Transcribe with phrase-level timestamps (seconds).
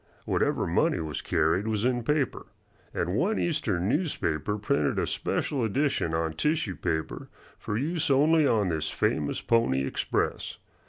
[0.25, 2.47] Whatever money was carried was in paper,
[2.91, 8.69] and one Eastern newspaper printed a special edition on tissue paper for use only on
[8.69, 10.57] this famous Pony Express.